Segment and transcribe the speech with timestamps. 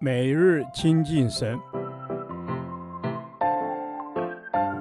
[0.00, 1.58] 每日亲近神，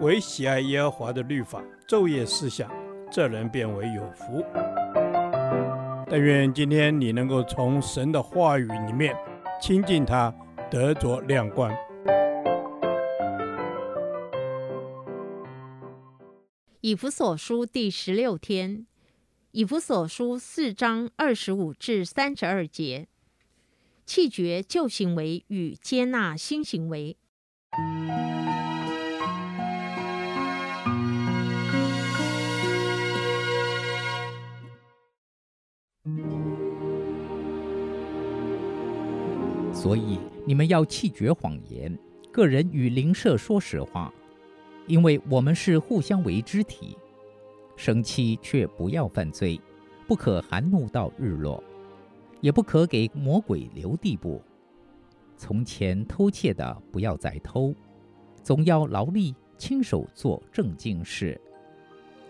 [0.00, 2.70] 唯喜爱耶和华的律法，昼夜思想，
[3.10, 4.44] 这人便为有福。
[6.08, 9.14] 但愿今天你能够从神的话语里面
[9.60, 10.34] 亲近他，
[10.70, 11.70] 得着亮光。
[16.80, 18.86] 以弗所书第十六天，
[19.52, 23.06] 以弗所书四章二十五至三十二节。
[24.12, 27.16] 弃绝旧行为与接纳新行为。
[39.72, 41.96] 所以你们要弃绝谎言，
[42.32, 44.12] 个人与邻舍说实话，
[44.88, 46.98] 因为我们是互相为肢体。
[47.76, 49.60] 生气却不要犯罪，
[50.08, 51.62] 不可含怒到日落。
[52.40, 54.42] 也不可给魔鬼留地步。
[55.36, 57.74] 从前偷窃的不要再偷，
[58.42, 61.40] 总要劳力亲手做正经事，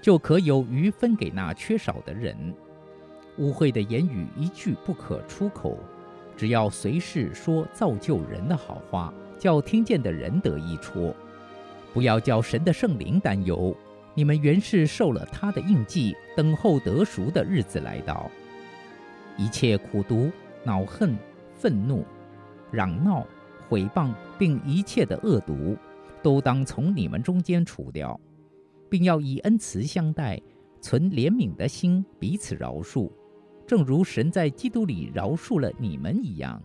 [0.00, 2.36] 就可有余分给那缺少的人。
[3.38, 5.78] 污秽的言语一句不可出口，
[6.36, 11.14] 只要随时说造就人的好话，叫听见的人得益处。
[11.92, 13.76] 不要叫神的圣灵担忧，
[14.14, 18.30] 你们原是受了他的印记，等候得赎的日子来到。
[19.36, 20.30] 一切苦毒、
[20.64, 21.16] 恼恨、
[21.54, 22.04] 愤怒、
[22.70, 23.26] 嚷闹、
[23.68, 25.76] 毁谤，并一切的恶毒，
[26.22, 28.18] 都当从你们中间除掉，
[28.88, 30.40] 并要以恩慈相待，
[30.80, 33.10] 存怜悯的心，彼此饶恕，
[33.66, 36.62] 正如神在基督里饶恕了你们一样。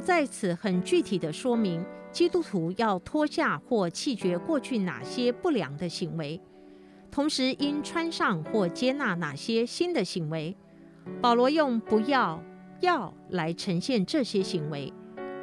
[0.00, 6.40] 在此很具体地说明，基督徒要脱下或弃绝过去哪些不良的行为，
[7.10, 10.56] 同时应穿上或接纳哪些新的行为。
[11.20, 12.42] 保罗用“不要
[12.80, 14.92] ”“要”来呈现这些行为。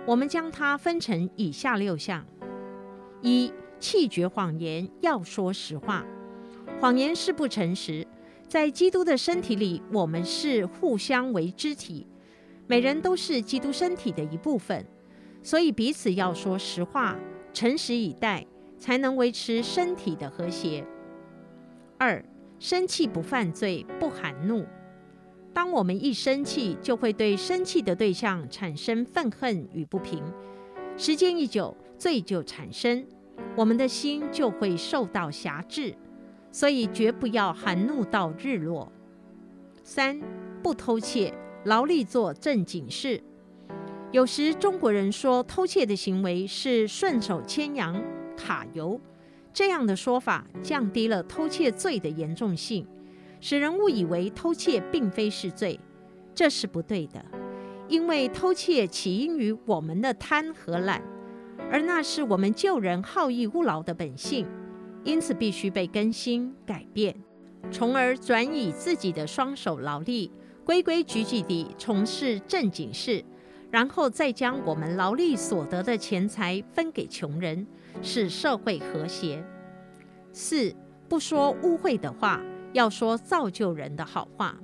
[0.06, 2.24] 我们将它分成以下六项：
[3.22, 6.06] 一、弃绝谎言，要说实话。
[6.80, 8.06] 谎言是不诚实。
[8.48, 12.06] 在基督的身体里，我们是互相为肢体。
[12.68, 14.86] 每人都是基督身体的一部分，
[15.44, 17.16] 所以彼此要说实话，
[17.54, 18.46] 诚实以待，
[18.78, 20.86] 才能维持身体的和谐。
[21.98, 22.24] 二、
[22.58, 24.66] 生气不犯罪，不含怒。
[25.54, 30.24] 当我们一生气，就会对生气的对象产生愤恨与不平，
[30.98, 33.06] 时间一久，罪就产生，
[33.56, 35.96] 我们的心就会受到辖制，
[36.52, 38.92] 所以绝不要含怒到日落。
[39.84, 40.20] 三、
[40.64, 41.34] 不偷窃。
[41.66, 43.22] 劳力做正经事。
[44.12, 48.02] 有时中国人说偷窃的行为是顺手牵羊、
[48.38, 49.02] 卡油，
[49.52, 52.88] 这样的说法降低了偷窃罪的严重性，
[53.42, 55.80] 使人误以为偷窃并非是罪，
[56.36, 57.26] 这是不对的。
[57.88, 61.04] 因为偷窃起因于我们的贪和懒，
[61.72, 64.48] 而那是我们旧人好逸恶劳的本性，
[65.04, 67.16] 因此必须被更新改变，
[67.72, 70.32] 从而转以自己的双手劳力。
[70.66, 73.24] 规规矩矩地从事正经事，
[73.70, 77.68] 然后再将我们劳力所得的钱财分给穷人，
[78.02, 79.46] 使社会和谐。
[80.34, 80.74] 四、
[81.08, 82.42] 不说污秽的话，
[82.74, 84.58] 要说造就人的好话。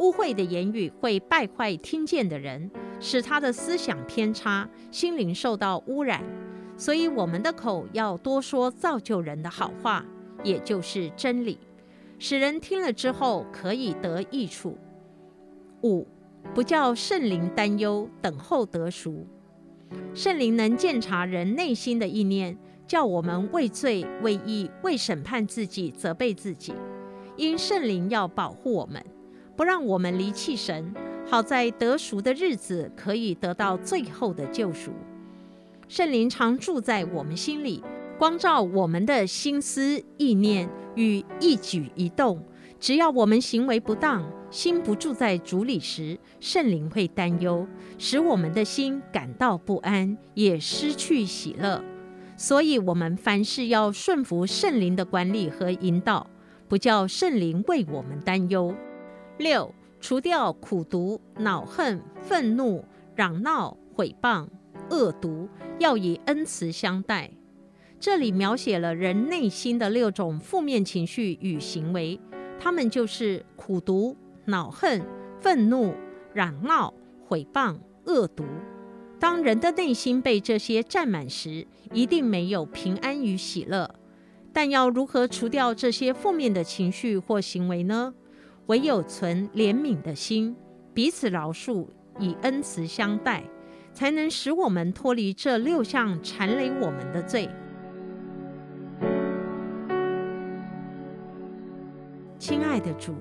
[0.00, 6.24] 污秽的言语会败坏听见的人，使他的思想偏差，心灵受到污染。
[6.76, 10.04] 所以我们的口要多说造就人的好话，
[10.42, 11.56] 也就是真理，
[12.18, 14.76] 使人听了之后可以得益处。
[15.84, 16.06] 五，
[16.54, 19.26] 不叫圣灵担忧，等候得赎。
[20.14, 22.56] 圣灵能鉴察人内心的意念，
[22.88, 26.72] 叫我们为罪、为义、为审判自己，责备自己。
[27.36, 29.04] 因圣灵要保护我们，
[29.54, 30.94] 不让我们离弃神，
[31.26, 34.90] 好在得赎的日子可以得到最后的救赎。
[35.86, 37.84] 圣灵常住在我们心里，
[38.18, 42.42] 光照我们的心思意念与一举一动。
[42.84, 47.66] 只要我们行为不当，心不住在主里时，圣灵会担忧，
[47.96, 51.82] 使我们的心感到不安，也失去喜乐。
[52.36, 56.28] 所以，我们凡事要顺服圣灵的管理和引导，
[56.68, 58.74] 不叫圣灵为我们担忧。
[59.38, 62.84] 六，除掉苦毒、恼恨、愤怒、
[63.14, 64.46] 嚷闹、毁谤、
[64.90, 65.48] 恶毒，
[65.78, 67.30] 要以恩慈相待。
[67.98, 72.20] 这里描写了人内心的六种负面情绪与行为。
[72.58, 74.16] 他们就是苦毒、
[74.46, 75.02] 恼恨、
[75.40, 75.94] 愤怒、
[76.32, 76.92] 嚷闹、
[77.26, 78.44] 毁谤、恶毒。
[79.18, 83.94] 当人的内心被这些占满时，一定没有平安与喜乐。
[84.52, 88.14] 但要如何除掉这些负面的情绪或行为呢？
[88.66, 90.54] 唯有存怜悯的心，
[90.92, 91.86] 彼此饶恕，
[92.18, 93.44] 以恩慈相待，
[93.92, 97.48] 才能使我们脱离这六项缠累我们的罪。
[102.74, 103.14] 爱的主，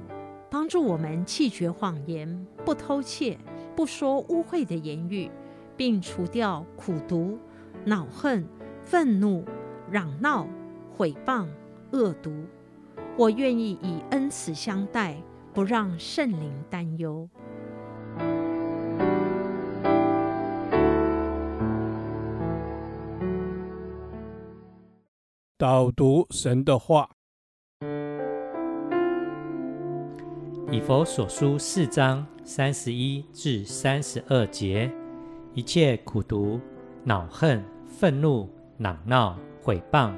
[0.50, 3.38] 帮助我们弃绝谎言，不偷窃，
[3.76, 5.30] 不说污秽的言语，
[5.78, 7.38] 并除掉苦毒、
[7.86, 8.44] 恼恨、
[8.84, 9.46] 愤怒、
[9.92, 10.48] 嚷闹、
[10.98, 11.46] 毁谤、
[11.92, 12.32] 恶毒。
[13.16, 15.22] 我愿意以恩慈相待，
[15.54, 17.30] 不让圣灵担忧。
[25.60, 27.08] 导读神的话。
[30.74, 34.92] 以佛所书四章三十一至三十二节，
[35.54, 36.60] 一切苦毒、
[37.04, 38.50] 恼恨、愤怒、
[38.80, 40.12] 嚷闹、毁谤，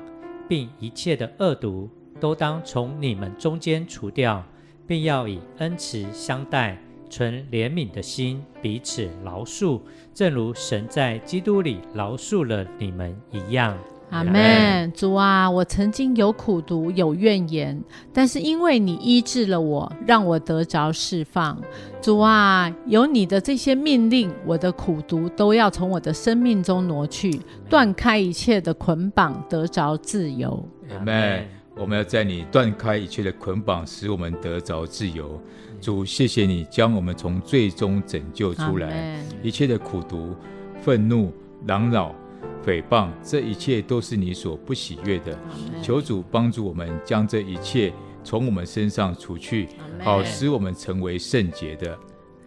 [0.48, 1.90] 并一切的恶毒，
[2.22, 4.42] 都当从你们中间除掉，
[4.88, 9.82] 并要以恩慈相待，存怜悯的心，彼此饶恕，
[10.14, 13.78] 正如神在基督里饶恕了你们一样。
[14.10, 17.82] 阿门，主啊，我曾经有苦毒，有怨言，
[18.14, 21.60] 但是因为你医治了我，让我得着释放。
[22.02, 30.64] 主啊，有你的这些命令，我的苦毒都要从我的生命中挪去，断开一切的捆绑，得着自由。
[30.92, 31.46] 阿门。
[31.78, 35.38] 我们要在你断开一切的捆绑，使我们得着自由。
[35.82, 40.34] 主，谢谢你将我们从最终拯救出来，一切的苦毒、
[40.82, 41.34] 愤怒、
[41.68, 42.16] 嚷扰。
[42.66, 45.38] 诽谤，这一切都是你所不喜悦的。
[45.82, 49.70] 求主帮助我们，将这一切从我们身上除去，
[50.04, 51.98] 好使我们成为圣洁的。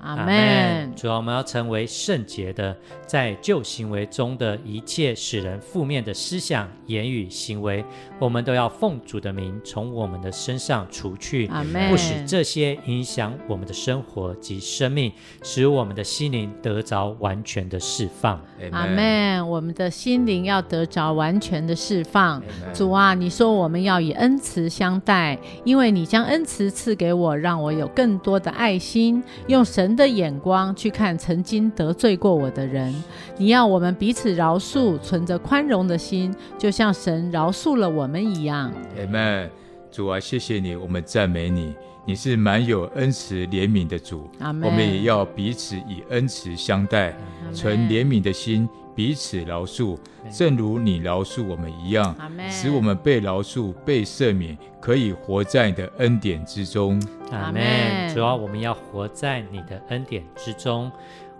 [0.00, 0.67] 阿门。
[0.98, 7.84] 主啊，我们要成为圣洁的，在旧行为中的一切使人负面的思想、言语、行为，
[8.18, 11.46] 我们都要奉主的名从我们的身上除去。
[11.48, 11.90] 阿门。
[11.90, 15.12] 不使这些影响我们的生活及生命，
[15.42, 18.42] 使我们的心灵得着完全的释放。
[18.72, 19.48] 阿门。
[19.48, 22.42] 我们的心灵要得着完全的释放。
[22.72, 29.98] 主啊，你说我们要以恩慈相待，因为你将恩慈赐给我，让我有更多的爱心，用神。
[29.98, 32.94] 的眼光去看曾经得罪过我的人，
[33.36, 38.72] 你要我们彼此饶恕，存着宽容的心，就像神饶恕了我们一样。
[38.98, 39.50] 阿门。
[39.90, 41.74] 主啊，谢谢你，我们赞美你，
[42.04, 44.28] 你是满有恩慈怜悯的主。
[44.38, 47.16] 我们也要彼此以恩慈相待，
[47.54, 49.96] 存怜悯的心，彼此饶恕，
[50.28, 52.16] 正如你饶恕我们一样，
[52.50, 57.00] 使我们被饶恕、被赦免，可以活在你的恩典之中。
[57.30, 58.12] 阿门。
[58.12, 60.90] 主要，我们要活在你的恩典之中，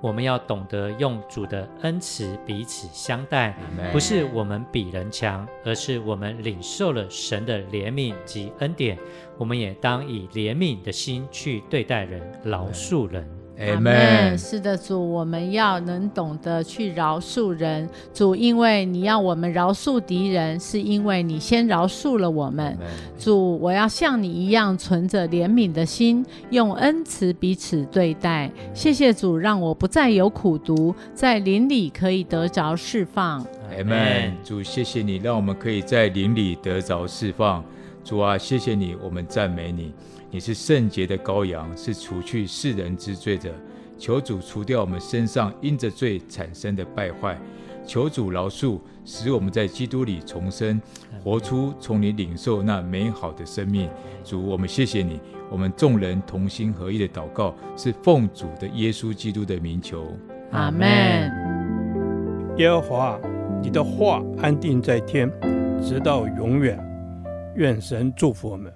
[0.01, 3.59] 我们要懂得用主的恩慈彼此相待。
[3.91, 8.97] 不是我们比人强，而是我们领受了神的怜悯及恩典，
[9.37, 13.29] 我们也当以怜悯的心去对待人，饶恕人。
[13.59, 14.39] 阿门。
[14.39, 17.89] 是的，主，我们要能懂得去饶恕人。
[18.15, 22.77] 主，因为你要我们饶恕敌人，是因为你先饶恕了我们。
[23.19, 28.51] 主，我要像你一样存着怜悯的心，用恩慈彼此对待。
[28.73, 33.45] 谢谢主，让我不再有苦毒，在灵里可以得着释放。
[33.77, 34.33] 阿门。
[34.45, 37.65] 主，谢谢你，让我们可以在灵里得着释放。
[38.05, 39.93] 主啊，谢谢你，我们赞美你。
[40.31, 43.51] 你是圣洁的羔羊，是除去世人之罪的。
[43.97, 47.37] 求主除掉我们身上因着罪产生的败坏，
[47.87, 50.81] 求主饶恕，使我们在基督里重生，
[51.25, 53.89] 活出从你领受那美好的生命。
[54.23, 55.19] 主，我们谢谢你。
[55.51, 60.07] 我们众人同心合意的祷告，是奉主的耶稣基督的名求。
[60.53, 61.33] 阿门。
[62.59, 63.19] 耶和华，
[63.63, 65.29] 你的话安定在天，
[65.83, 66.79] 直到永远。
[67.57, 68.71] 愿神祝福我们。